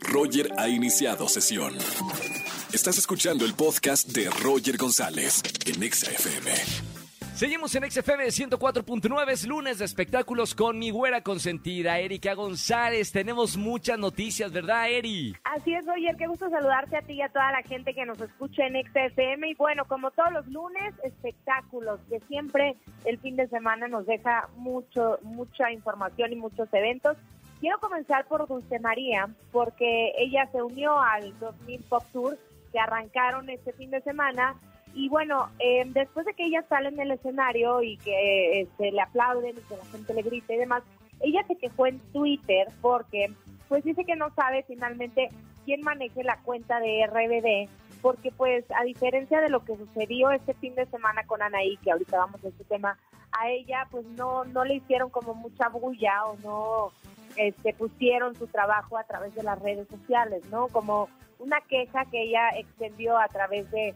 [0.00, 1.74] Roger ha iniciado sesión.
[2.72, 6.98] Estás escuchando el podcast de Roger González en EXA-FM.
[7.38, 13.12] Seguimos en XFM 104.9, es lunes de espectáculos con mi güera consentida, Erika González.
[13.12, 15.36] Tenemos muchas noticias, ¿verdad, Eri?
[15.44, 18.20] Así es, Roger, qué gusto saludarte a ti y a toda la gente que nos
[18.20, 19.50] escucha en XFM.
[19.50, 24.48] Y bueno, como todos los lunes, espectáculos, que siempre el fin de semana nos deja
[24.56, 27.16] mucho, mucha información y muchos eventos.
[27.60, 32.38] Quiero comenzar por Dulce María, porque ella se unió al 2000 Pop Tour
[32.72, 34.54] que arrancaron este fin de semana.
[34.94, 39.00] Y bueno, eh, después de que ella sale en el escenario y que este, le
[39.00, 40.82] aplauden y que la gente le grite y demás,
[41.20, 43.32] ella se quejó en Twitter porque
[43.68, 45.28] pues dice que no sabe finalmente
[45.64, 47.68] quién maneje la cuenta de RBD,
[48.00, 51.90] porque pues a diferencia de lo que sucedió este fin de semana con Anaí, que
[51.90, 52.96] ahorita vamos a este tema,
[53.32, 56.92] a ella pues no, no le hicieron como mucha bulla o no
[57.38, 60.68] este, pusieron su trabajo a través de las redes sociales, ¿no?
[60.68, 63.94] Como una queja que ella extendió a través de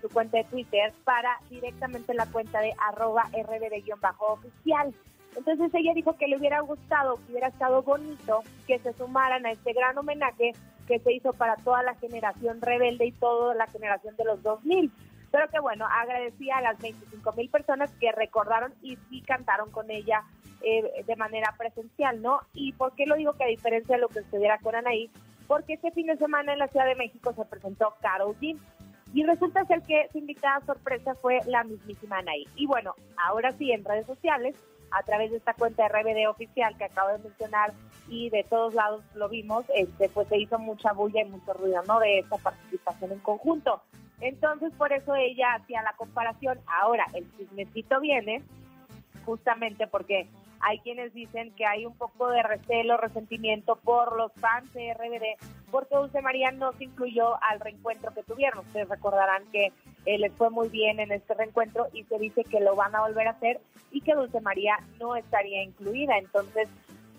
[0.00, 4.94] su cuenta de Twitter para directamente la cuenta de arroba rbd-oficial.
[5.36, 9.52] Entonces ella dijo que le hubiera gustado, que hubiera estado bonito que se sumaran a
[9.52, 10.52] este gran homenaje
[10.86, 14.90] que se hizo para toda la generación rebelde y toda la generación de los 2000.
[15.30, 19.90] Pero que bueno, agradecía a las 25 mil personas que recordaron y sí cantaron con
[19.90, 20.24] ella
[20.60, 22.40] eh, de manera presencial, ¿no?
[22.54, 25.10] ¿Y por qué lo digo que a diferencia de lo que sucediera con Anaí?
[25.46, 28.58] Porque este fin de semana en la Ciudad de México se presentó Carol G
[29.14, 32.46] y resulta ser que su invitada sorpresa fue la mismísima Anaí.
[32.56, 34.56] Y bueno, ahora sí, en redes sociales,
[34.90, 37.72] a través de esta cuenta de RBD oficial que acabo de mencionar
[38.08, 41.82] y de todos lados lo vimos, este, pues se hizo mucha bulla y mucho ruido,
[41.86, 42.00] ¿no?
[42.00, 43.82] De esta participación en conjunto.
[44.20, 46.58] Entonces, por eso ella hacía la comparación.
[46.66, 48.42] Ahora, el chismecito viene
[49.24, 50.26] justamente porque
[50.60, 55.70] hay quienes dicen que hay un poco de recelo, resentimiento por los fans de RBD,
[55.70, 58.66] porque Dulce María no se incluyó al reencuentro que tuvieron.
[58.66, 59.72] Ustedes recordarán que
[60.06, 63.02] eh, les fue muy bien en este reencuentro y se dice que lo van a
[63.02, 63.60] volver a hacer
[63.92, 66.18] y que Dulce María no estaría incluida.
[66.18, 66.68] Entonces,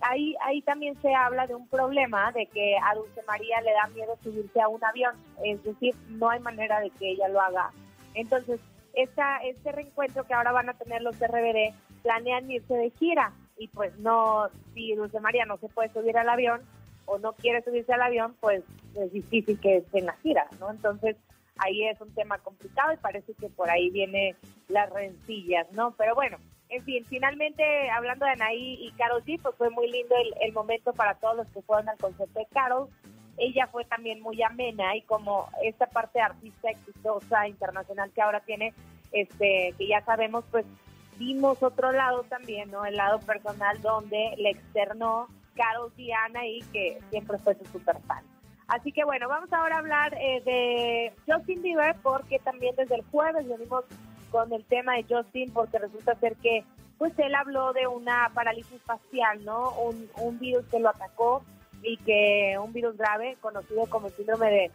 [0.00, 3.88] ahí, ahí también se habla de un problema de que a Dulce María le da
[3.88, 7.70] miedo subirse a un avión, es decir, no hay manera de que ella lo haga.
[8.14, 8.60] Entonces,
[8.94, 13.68] esta, este reencuentro que ahora van a tener los RBD planean irse de gira y
[13.68, 16.60] pues no, si Dulce María no se puede subir al avión
[17.06, 18.62] o no quiere subirse al avión, pues
[18.94, 20.70] es difícil que esté en la gira, ¿no?
[20.70, 21.16] Entonces
[21.58, 24.34] ahí es un tema complicado y parece que por ahí viene
[24.68, 25.94] las rencillas, ¿no?
[25.96, 26.38] Pero bueno,
[26.74, 30.92] en fin, finalmente hablando de Anaí y Carol G, pues fue muy lindo el, momento
[30.92, 32.88] para todos los que fueron al concierto de Carol.
[33.36, 38.40] Ella fue también muy amena y como esta parte de artista exitosa internacional que ahora
[38.40, 38.74] tiene,
[39.12, 40.66] este, que ya sabemos, pues
[41.16, 42.84] vimos otro lado también, ¿no?
[42.84, 48.24] El lado personal donde le externó Carol y que siempre fue su super fan.
[48.66, 53.02] Así que bueno, vamos ahora a hablar eh, de Justin Bieber porque también desde el
[53.10, 53.84] jueves venimos
[54.34, 56.64] con el tema de Justin porque resulta ser que
[56.98, 59.70] pues él habló de una parálisis facial, ¿no?
[59.74, 61.44] Un, un virus que lo atacó
[61.84, 64.70] y que un virus grave conocido como el síndrome de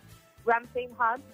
[0.46, 1.26] Ramsay Hunt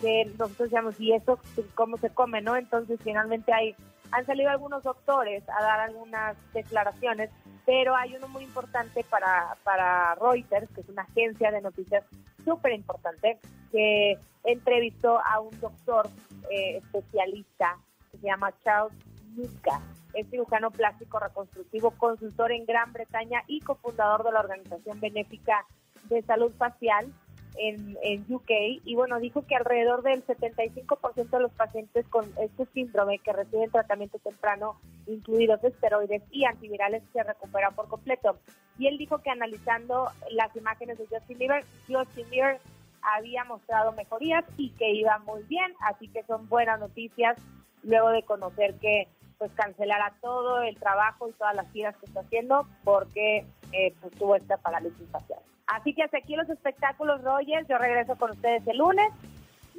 [0.00, 1.38] que nosotros llamamos y eso
[1.76, 2.56] cómo se come, ¿no?
[2.56, 3.76] Entonces finalmente hay
[4.10, 7.30] han salido algunos doctores a dar algunas declaraciones,
[7.68, 12.02] pero hay uno muy importante para, para Reuters, que es una agencia de noticias
[12.42, 13.38] súper importante,
[13.70, 16.08] que entrevistó a un doctor
[16.50, 17.76] eh, especialista
[18.10, 18.96] que se llama Charles
[19.36, 19.82] Nutka.
[20.14, 25.66] Es cirujano plástico reconstructivo, consultor en Gran Bretaña y cofundador de la organización benéfica
[26.04, 27.12] de salud facial
[27.58, 28.50] en, UK
[28.84, 33.70] y bueno, dijo que alrededor del 75% de los pacientes con este síndrome que reciben
[33.70, 38.38] tratamiento temprano, incluidos esteroides y antivirales, se recuperan por completo.
[38.78, 42.60] Y él dijo que analizando las imágenes de Justin Bieber, Justin Bieber
[43.02, 47.36] había mostrado mejorías y que iba muy bien, así que son buenas noticias
[47.82, 49.08] luego de conocer que
[49.38, 54.12] pues cancelara todo el trabajo y todas las giras que está haciendo porque eh, pues,
[54.14, 55.40] tuvo esta parálisis facial.
[55.68, 57.68] Así que hasta aquí los espectáculos, Rogers.
[57.68, 59.10] Yo regreso con ustedes el lunes.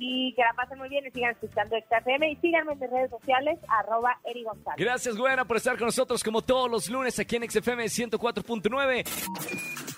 [0.01, 3.09] Y que la pasen muy bien y sigan escuchando XFM y síganme en mis redes
[3.09, 4.77] sociales, arroba Eri González.
[4.77, 9.06] Gracias, güera, por estar con nosotros como todos los lunes aquí en XFM 104.9.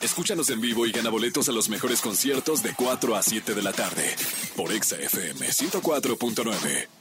[0.02, 3.62] Escúchanos en vivo y gana boletos a los mejores conciertos de 4 a 7 de
[3.62, 4.16] la tarde
[4.58, 7.01] por XFM 104.9.